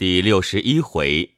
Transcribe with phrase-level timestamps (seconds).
[0.00, 1.36] 第六十一回，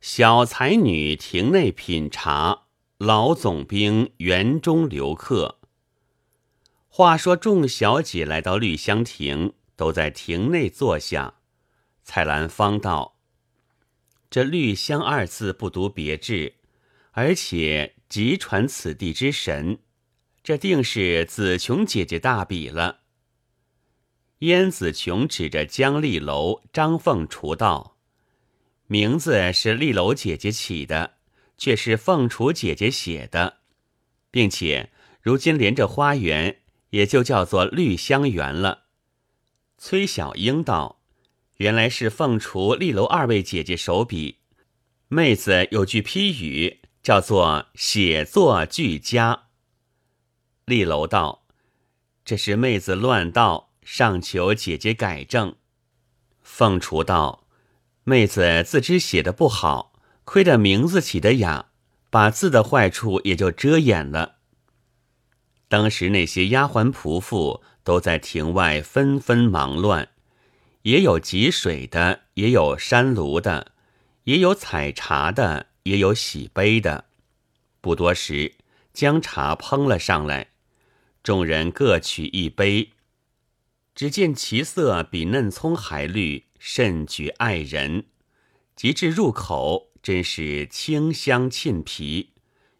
[0.00, 2.66] 小才女亭内品茶，
[2.98, 5.58] 老总兵园中留客。
[6.86, 11.38] 话说众小姐来到绿香亭，都在亭内坐下。
[12.04, 13.16] 蔡澜方道
[14.30, 16.54] ：“这绿香二字不独别致，
[17.10, 19.80] 而且极传此地之神，
[20.44, 23.00] 这定是紫琼姐姐大笔了。”
[24.46, 27.95] 燕子琼指着江丽楼、张凤雏道。
[28.88, 31.14] 名字是丽楼姐姐起的，
[31.58, 33.58] 却是凤雏姐姐写的，
[34.30, 34.90] 并且
[35.20, 36.60] 如今连着花园
[36.90, 38.84] 也就叫做绿香园了。
[39.76, 41.02] 崔小英道
[41.58, 44.38] ：“原来是凤雏、丽楼二位姐姐手笔。
[45.08, 49.48] 妹子有句批语，叫做写作俱佳。”
[50.64, 51.44] 丽楼道
[52.24, 55.56] ：“这是妹子乱道，尚求姐姐改正。”
[56.42, 57.45] 凤雏道。
[58.08, 59.92] 妹子自知写的不好，
[60.24, 61.70] 亏得名字起的雅，
[62.08, 64.36] 把字的坏处也就遮掩了。
[65.66, 70.10] 当时那些丫鬟仆妇都在庭外纷纷忙乱，
[70.82, 73.72] 也有汲水的，也有山炉的，
[74.22, 77.06] 也有采茶的，也有洗杯的。
[77.80, 78.54] 不多时，
[78.92, 80.50] 将茶烹了上来，
[81.24, 82.90] 众人各取一杯，
[83.96, 86.44] 只见其色比嫩葱还绿。
[86.68, 88.06] 甚觉爱人，
[88.74, 92.32] 及至入口，真是清香沁脾，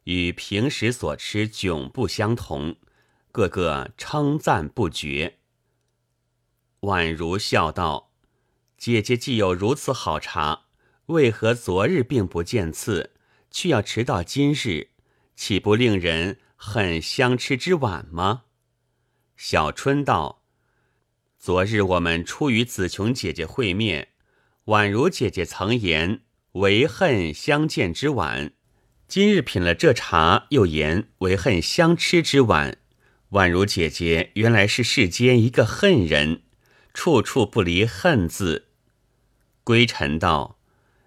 [0.02, 2.74] 与平时所吃迥不相同，
[3.30, 5.38] 个个称赞不绝。
[6.80, 8.10] 宛如笑道
[8.76, 10.64] ：“姐姐既有如此好茶，
[11.06, 13.12] 为何昨日并不见次，
[13.52, 14.88] 却要迟到今日？
[15.36, 18.42] 岂不令人恨相吃之晚吗？”
[19.38, 20.42] 小春道。
[21.46, 24.08] 昨日我们初与紫琼姐姐会面，
[24.64, 26.22] 宛如姐姐曾言
[26.54, 28.50] 为恨相见之晚，
[29.06, 32.78] 今日品了这茶，又言为恨相吃之晚。
[33.30, 36.42] 宛如姐姐原来是世间一个恨人，
[36.92, 38.66] 处处不离恨字。
[39.62, 40.58] 归尘道：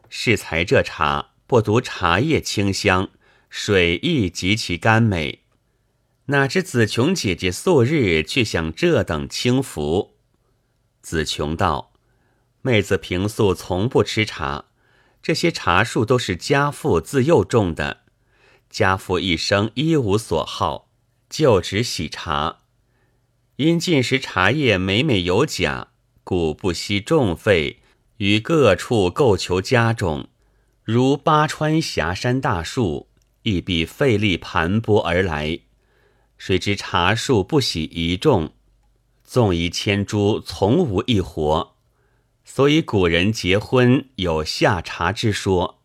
[0.07, 3.09] 适才这茶不独茶叶清香，
[3.49, 5.39] 水亦极其甘美。
[6.27, 10.15] 哪知紫琼姐姐素日却享这等清福。
[11.01, 11.93] 子琼道
[12.61, 14.65] ：“妹子平素从不吃茶，
[15.21, 18.01] 这些茶树都是家父自幼种的。
[18.69, 20.89] 家父一生一无所好，
[21.29, 22.59] 就只喜茶。
[23.55, 25.89] 因进食茶叶每每有假，
[26.23, 27.79] 故不惜重费
[28.17, 30.29] 于各处购求家种，
[30.83, 33.09] 如八川峡山大树，
[33.43, 35.59] 亦必费力盘剥而来。
[36.37, 38.53] 谁知茶树不喜一种。”
[39.31, 41.75] 纵一千株，从无一活，
[42.43, 45.79] 所以古人结婚有下茶之说，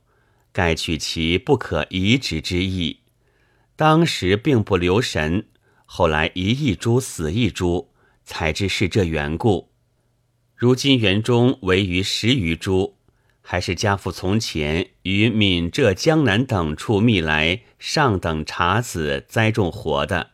[0.51, 3.01] 盖取其不可移植之意。
[3.77, 5.47] 当时并不留神，
[5.85, 7.91] 后来一一株死一株，
[8.25, 9.69] 才知是这缘故。
[10.57, 12.97] 如今园中唯余十余株，
[13.43, 20.31] 还是家父从前于闽浙江南等处觅来上等茶籽栽种活的，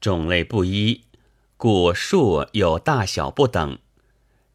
[0.00, 1.02] 种类不一。
[1.62, 3.78] 古树有大小不等，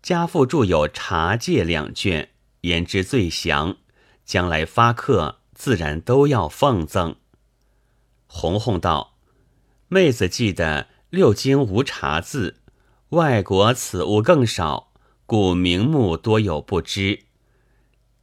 [0.02, 3.78] 家父著有《茶戒》两卷，言之最详。
[4.26, 7.16] 将来发客，自然都要奉赠。
[8.26, 9.16] 红红道
[9.88, 12.58] ：“妹子记得六经无茶字，
[13.12, 14.92] 外国此物更少，
[15.26, 17.24] 故名目多有不知。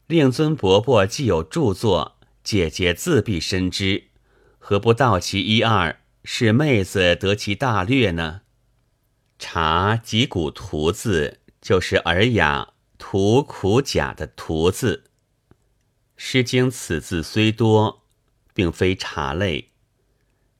[0.07, 4.09] 令尊伯伯既有著作，姐姐自必深知，
[4.59, 8.43] 何不道其一二，使妹子得其大略呢？”
[9.47, 15.05] 茶即古图字，就是尔雅图苦甲的图字。
[16.17, 18.07] 《诗经》此字虽多，
[18.55, 19.69] 并非茶类。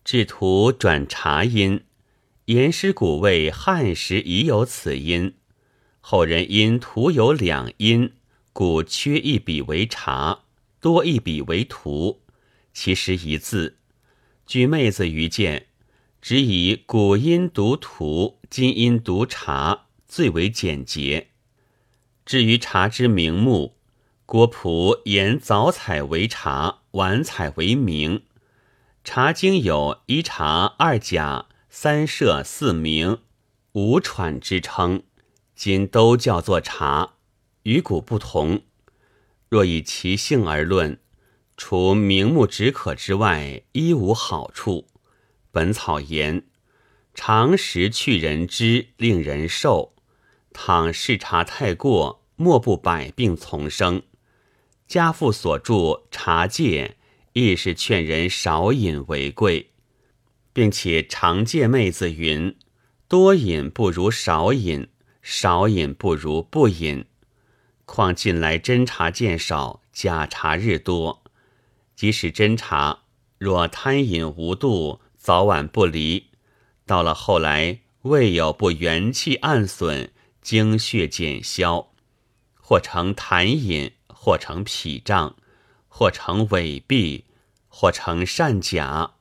[0.05, 1.87] 制图转茶音，
[2.45, 5.37] 言师古谓汉时已有此音，
[6.03, 8.13] 后人因图有两音，
[8.53, 10.45] 故缺一笔为茶，
[10.79, 12.21] 多一笔为图，
[12.75, 13.79] 其实一字。
[14.47, 15.69] 据妹子愚见。
[16.25, 21.29] 只以古音读图，今音读茶，最为简洁。
[22.25, 23.77] 至于茶之名目，
[24.25, 28.23] 郭璞言早采为茶，晚采为名。
[29.05, 33.19] 茶经有一茶、二甲、三社、四名、
[33.73, 35.03] 五喘之称，
[35.55, 37.17] 今都叫做茶，
[37.65, 38.63] 与古不同。
[39.51, 40.99] 若以其性而论，
[41.59, 44.87] 除名目止渴之外，一无好处。
[45.55, 46.43] 本草言：
[47.15, 49.95] 常食去人之，令人瘦。
[50.53, 54.03] 倘嗜茶太过，莫不百病丛生。
[54.89, 55.75] 家父所著
[56.11, 56.97] 《茶戒》
[57.41, 59.71] 亦是劝人少饮为贵，
[60.53, 62.57] 并且常戒妹子云：
[63.07, 64.89] 多饮不如少饮，
[65.23, 67.05] 少饮不如不饮。
[67.85, 71.23] 况近来真茶见少，假茶日多。
[71.95, 73.05] 即使真茶，
[73.39, 76.27] 若贪饮无度，早晚不离。
[76.85, 80.11] 到了后来，未有不元气暗损，
[80.43, 81.93] 精血减消，
[82.61, 85.35] 或成痰饮，或成脾胀，
[85.89, 87.23] 或成痿痹，
[87.69, 89.13] 或成疝甲，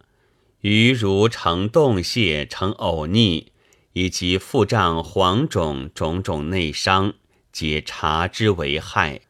[0.59, 3.53] 余如成冻泻、成呕逆，
[3.94, 7.13] 以及腹胀、黄肿种种内伤。
[7.53, 9.21] 皆察之为害，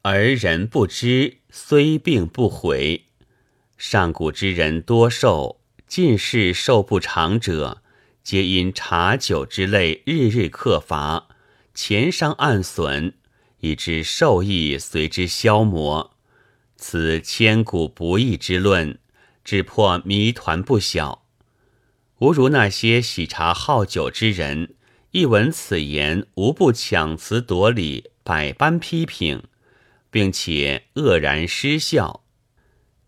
[0.00, 3.08] 而人不知，虽病不悔。
[3.76, 7.82] 上古之人多寿，近世寿不长者，
[8.22, 11.28] 皆因茶酒之类日日克伐，
[11.72, 13.12] 钱伤暗损，
[13.60, 16.16] 以致寿益随之消磨。
[16.76, 18.98] 此千古不易之论，
[19.44, 21.24] 只破谜团不小。
[22.18, 24.74] 吾如那些喜茶好酒之人。
[25.12, 29.44] 一闻此言，无不强词夺理，百般批评，
[30.10, 32.23] 并且愕然失笑。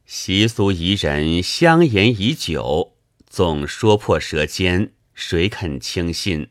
[0.07, 2.93] 习俗宜人，相言已久，
[3.29, 6.51] 总说破舌尖，谁肯轻信？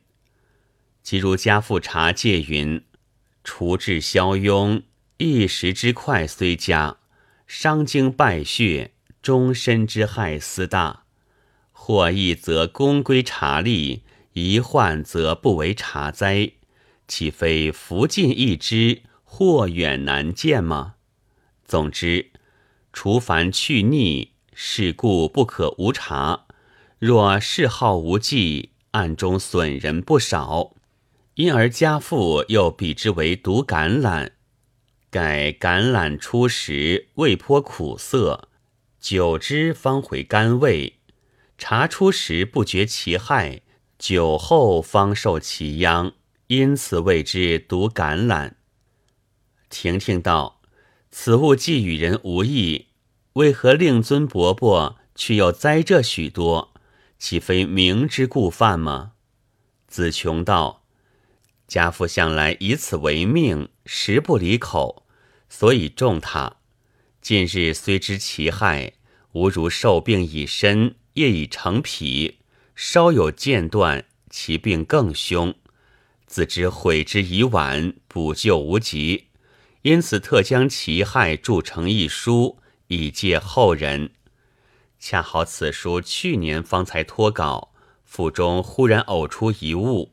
[1.01, 2.83] 即如家父茶戒云
[3.45, 4.83] ：“除治消痈，
[5.17, 6.97] 一时之快虽佳，
[7.47, 8.91] 伤精败血，
[9.21, 11.05] 终身之害斯大。
[11.71, 14.03] 或易则功归茶力。”
[14.35, 16.51] 一患则不为茶灾，
[17.07, 20.95] 岂非福尽一知，祸远难见吗？
[21.63, 22.31] 总之，
[22.95, 26.45] 除凡去逆，是故不可无茶。
[26.97, 30.71] 若嗜好无忌，暗中损人不少。
[31.33, 34.29] 因而家父又比之为毒橄榄，
[35.09, 38.47] 改橄榄初时味颇苦涩，
[39.01, 40.93] 久之方回甘味；
[41.57, 43.61] 茶初时不觉其害。
[43.99, 46.13] 酒后方受其殃，
[46.47, 48.53] 因此谓之毒橄榄。
[49.69, 50.54] 婷婷道
[51.17, 52.87] ：“此物既与人无异，
[53.33, 56.73] 为何令尊伯伯却又栽这许多？
[57.17, 59.13] 岂非明知故犯吗？”
[59.87, 60.83] 子琼道
[61.69, 65.07] ：“家父向来以此为命，食不离口，
[65.47, 66.57] 所以重他。
[67.21, 68.95] 近日虽知其害，
[69.31, 72.39] 吾如受病已深，业已成脾。”
[72.75, 75.55] 稍有间断，其病更凶，
[76.27, 79.27] 自知悔之已晚，补救无及，
[79.85, 84.13] 因此特将其害著成一书，以借后人。
[84.97, 87.71] 恰好此书去年方才脱稿，
[88.03, 90.11] 腹中忽然呕出一物，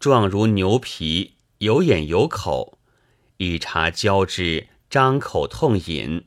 [0.00, 2.76] 状如牛皮，有眼有口，
[3.36, 6.24] 一茶浇之，张口痛饮，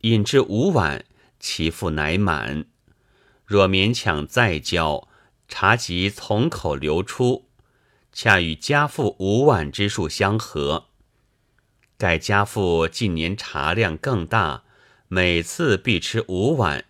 [0.00, 1.04] 饮至五碗，
[1.38, 2.64] 其腹乃满。
[3.44, 5.06] 若勉强再浇。
[5.48, 7.50] 茶即从口流出，
[8.10, 10.86] 恰与家父五碗之数相合。
[12.02, 14.64] 盖家父近年茶量更大，
[15.06, 16.84] 每次必吃五碗。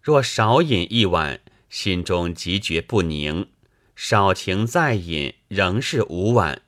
[0.00, 3.48] 若少饮一碗，心中即觉不宁；
[3.94, 6.62] 少停再饮，仍是五碗。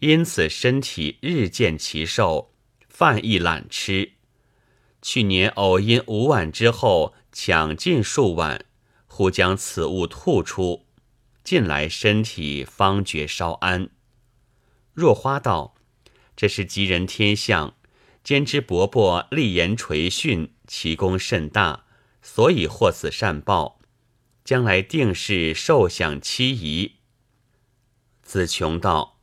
[0.00, 2.52] 因此身体日渐其瘦，
[2.86, 4.12] 饭亦懒吃。
[5.00, 8.66] 去年偶因五碗之后抢尽数碗。
[9.06, 10.84] 忽将此物吐出，
[11.42, 13.88] 近来身体方觉稍安。
[14.92, 15.74] 若花道
[16.36, 17.74] ：“这是吉人天相，
[18.24, 21.84] 兼之伯伯立言垂训，其功甚大，
[22.22, 23.80] 所以获此善报。
[24.44, 26.96] 将来定是受享期宜。”
[28.22, 29.20] 子琼道：“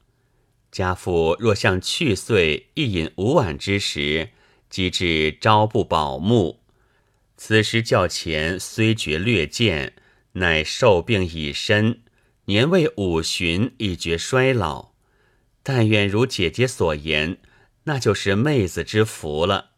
[0.71, 4.29] 家父若像去岁一饮五碗之时，
[4.69, 6.63] 即至朝不保暮。”
[7.35, 9.93] 此时较前虽觉略见，
[10.33, 12.01] 乃寿病已深，
[12.45, 14.88] 年未五旬，已觉衰老。
[15.71, 17.37] 但愿如姐姐所言，
[17.83, 19.73] 那就是妹子之福了。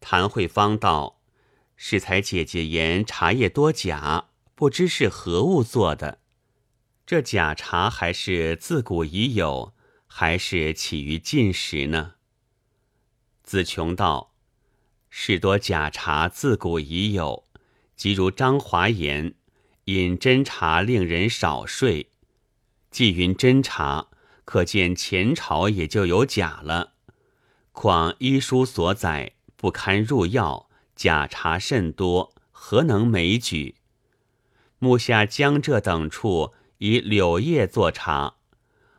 [0.00, 1.20] 谭慧芳道
[1.76, 6.20] ：“适才姐姐言茶叶多假，不知是何物做的？
[7.04, 9.74] 这假茶还是自古已有，
[10.06, 12.14] 还是起于近时呢？”
[13.44, 14.32] 子琼道。
[15.10, 17.44] 士多假茶自古已有，
[17.94, 19.34] 即如张华言，
[19.84, 22.08] 饮真茶令人少睡。
[22.90, 24.08] 既云真茶，
[24.44, 26.92] 可见前朝也就有假了。
[27.72, 33.74] 况医书所载不堪入药，假茶甚多，何能枚举？
[34.78, 38.34] 目下江浙等处以柳叶做茶，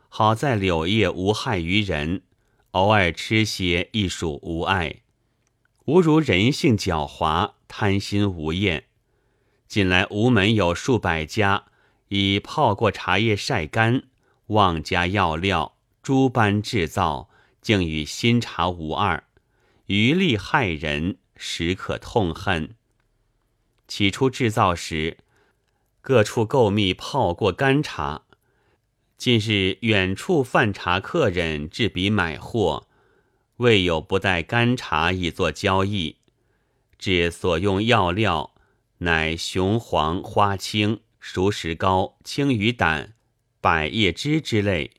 [0.08, 2.22] 好在柳叶无害于人，
[2.72, 5.02] 偶尔吃些亦属无碍。
[5.84, 8.84] 吾如人性狡猾，贪心无厌。
[9.68, 11.66] 近来吴门有数百家
[12.08, 14.02] 以泡过茶叶晒干，
[14.48, 17.28] 妄加药料，诸般制造，
[17.60, 19.24] 竟与新茶无二，
[19.86, 22.74] 余力害人，实可痛恨。
[23.88, 25.18] 起初制造时，
[26.00, 28.22] 各处购蜜泡过干茶。
[29.16, 32.86] 近日远处贩茶客人置笔买货，
[33.56, 36.18] 未有不带干茶以作交易，
[36.98, 38.52] 至所用药料。
[38.98, 43.12] 乃雄黄、花青、熟石膏、青鱼胆、
[43.60, 44.92] 百叶枝之类。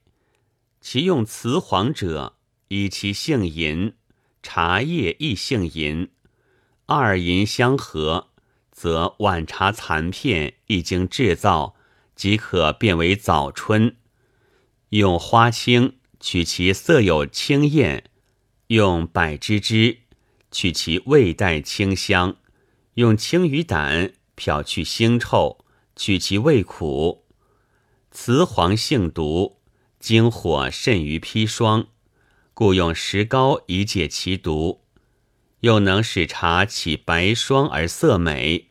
[0.80, 2.38] 其用雌黄者，
[2.70, 3.94] 以其性淫，
[4.42, 6.10] 茶叶亦性淫，
[6.86, 8.30] 二银相合，
[8.72, 11.76] 则晚茶残片一经制造，
[12.16, 13.98] 即可变为早春。
[14.90, 18.10] 用花青取其色有青艳，
[18.68, 20.00] 用百枝枝
[20.50, 22.38] 取其味带清香。
[22.94, 27.27] 用青鱼胆漂去腥臭，取其味苦。
[28.20, 29.60] 雌黄性毒，
[30.00, 31.86] 经火甚于砒霜，
[32.56, 34.82] 故用石膏以解其毒，
[35.60, 38.70] 又能使茶起白霜而色美。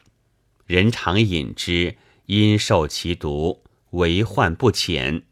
[0.66, 5.22] 人常饮之，因受其毒，为患不浅。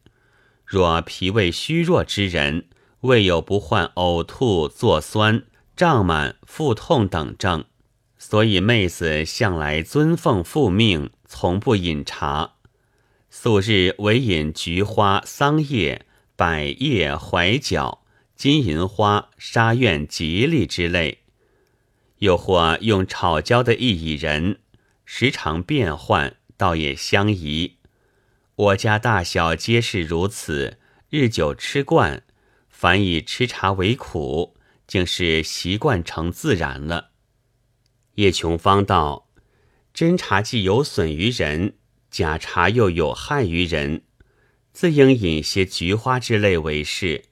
[0.65, 2.69] 若脾胃虚弱之人，
[3.01, 5.45] 未有不患呕吐、作酸、
[5.77, 7.65] 胀满、腹痛等症。
[8.17, 12.54] 所以妹子向来尊奉父命，从不饮茶。
[13.37, 18.05] 素日唯饮菊花、桑叶、百叶、槐角、
[18.37, 21.19] 金银花、沙苑、吉利之类。
[22.21, 24.61] 又或用炒椒的薏苡仁，
[25.05, 27.79] 时常变换，倒也相宜。
[28.55, 30.79] 我家大小皆是如此，
[31.11, 32.23] 日久吃惯，
[32.69, 34.55] 凡以吃茶为苦，
[34.87, 37.11] 竟是习惯成自然了。
[38.15, 39.29] 叶琼芳道
[39.93, 41.75] ：“真茶既有损于人，
[42.15, 44.03] 假茶又有害于人，
[44.73, 47.25] 自应饮些菊花之类为是。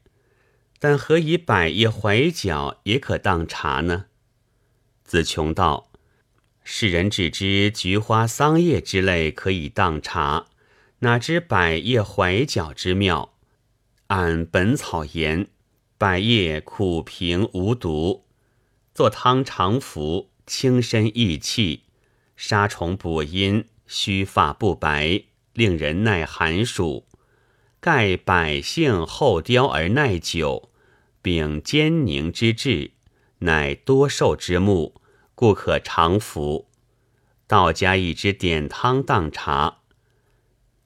[0.81, 4.07] 但何以百叶槐角也可当茶呢？”
[5.07, 5.93] 子琼道
[6.65, 10.47] ：“世人只知菊花、桑叶之类可以当茶，
[10.99, 13.35] 哪知百叶、槐角之妙？
[14.09, 15.47] 按《本草》言，
[15.97, 18.25] 百叶苦平无毒，
[18.93, 21.85] 做汤常服。”轻身益气，
[22.35, 27.07] 杀虫补阴，须发不白，令人耐寒暑。
[27.79, 30.71] 盖百姓厚雕而耐久，
[31.21, 32.93] 秉坚宁之志，
[33.41, 34.95] 乃多寿之木，
[35.35, 36.71] 故可常服。
[37.47, 39.83] 道家以之点汤当茶，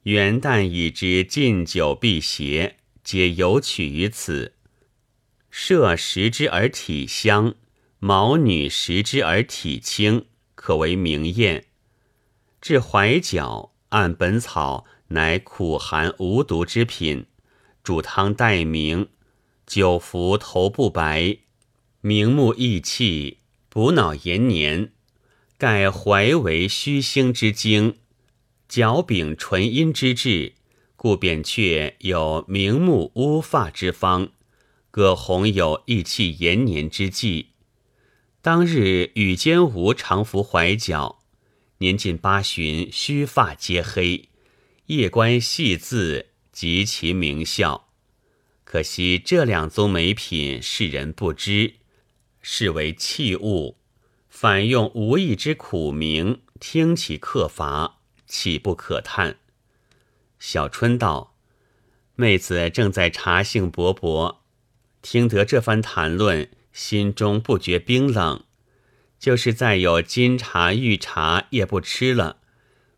[0.03, 4.55] 元旦以之禁酒辟邪，皆有取于此。
[5.49, 7.55] 设食之而体香。
[7.99, 11.65] 毛女食之而体轻，可为明艳。
[12.67, 17.27] 至怀角，按本草，乃苦寒无毒之品。
[17.81, 19.07] 煮汤待明，
[19.65, 21.37] 久服头不白，
[22.01, 23.37] 明目益气，
[23.69, 24.91] 补脑延年。
[25.57, 27.99] 盖怀为虚星之精，
[28.67, 30.55] 角柄纯阴之志，
[30.97, 34.31] 故扁鹊有明目乌发之方，
[34.91, 37.51] 葛洪有益气延年之计。
[38.41, 41.19] 当日与坚吾常服怀角，
[41.79, 44.29] 年近八旬，须发皆黑，
[44.87, 47.89] 夜观细字，极其名效。
[48.63, 51.75] 可惜这两宗美品，世人不知，
[52.41, 53.77] 视为器物，
[54.29, 59.37] 反用无意之苦名，听其客伐，岂不可叹？
[60.39, 61.35] 小春道
[62.15, 64.37] ：“妹子正在茶兴勃勃，
[65.01, 68.43] 听得这番谈论。”心中不觉冰冷，
[69.19, 72.37] 就是再有金茶玉茶也不吃了。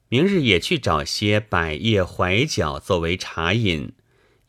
[0.10, 3.94] 明日也去找些百叶槐角作为茶饮，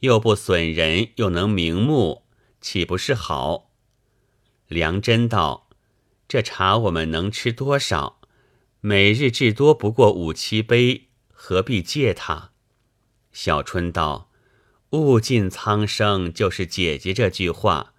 [0.01, 2.25] 又不损人，又能明目，
[2.61, 3.71] 岂不是好？
[4.69, 5.69] 梁真道
[6.27, 8.21] ：“这茶我们能吃多少？
[8.81, 12.53] 每日至多不过五七杯，何必戒它？”
[13.33, 14.31] 小春道
[14.91, 17.93] ：“物尽苍生，就是姐姐这句话。”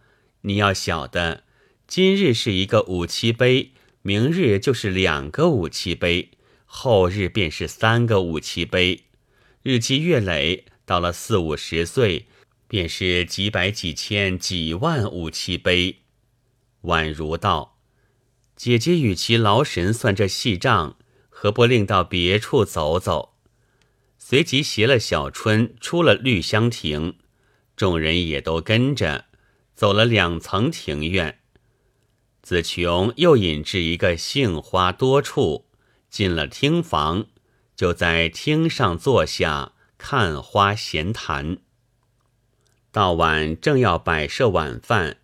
[0.43, 1.43] 你要晓得，
[1.91, 6.29] 今日是一个五七杯，明日就是两个五七杯，
[6.63, 9.03] 后日便是三个五七杯，
[9.61, 12.27] 日积月累，到了四五十岁，
[12.69, 15.97] 便是几百几千几万五七杯。
[16.83, 17.77] 宛如道
[18.55, 20.95] ：“姐姐与其劳神算这细账，
[21.27, 23.33] 何不另到别处走走？”
[24.17, 27.17] 随即携了小春出了绿香亭，
[27.75, 29.25] 众人也都跟着。
[29.75, 31.40] 走了两层庭院。
[32.51, 35.67] 子琼又引至一个杏花多处，
[36.09, 37.27] 进了厅房，
[37.77, 41.59] 就在厅上坐下看花闲谈。
[42.91, 45.19] 到晚正要摆设晚饭，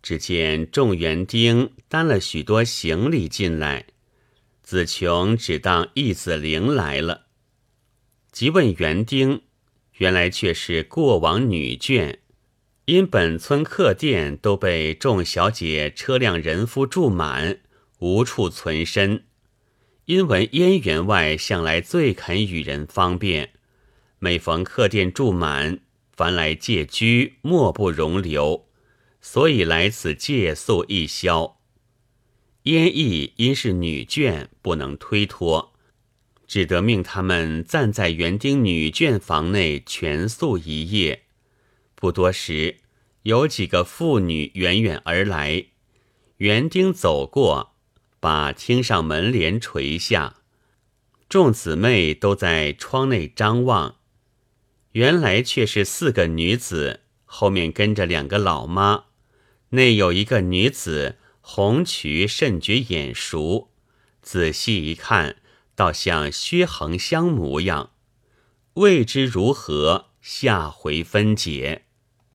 [0.00, 3.88] 只见众园丁担了许多行李进来，
[4.62, 7.26] 子琼只当义子玲来了，
[8.30, 9.42] 即问园丁，
[9.98, 12.20] 原来却是过往女眷。
[12.86, 17.60] 因本村客店都被众小姐车辆人夫住满，
[18.00, 19.24] 无处存身。
[20.06, 23.50] 因闻燕员外向来最肯与人方便，
[24.18, 25.78] 每逢客店住满，
[26.12, 28.66] 凡来借居，莫不容留，
[29.20, 31.60] 所以来此借宿一宵。
[32.64, 35.72] 燕毅因是女眷，不能推脱，
[36.48, 41.22] 只得命他们暂在园丁女眷房内全宿一夜。
[42.02, 42.78] 不多时，
[43.22, 45.66] 有几个妇女远远而来，
[46.38, 47.76] 园丁走过，
[48.18, 50.38] 把厅上门帘垂下，
[51.28, 53.98] 众姊妹都在窗内张望。
[54.94, 59.04] 原来却是四个女子，后面跟着两个老妈，
[59.68, 63.70] 内有一个女子，红渠甚觉眼熟，
[64.20, 65.36] 仔细一看，
[65.76, 67.92] 倒像薛恒香模样。
[68.74, 71.84] 未知如何，下回分解。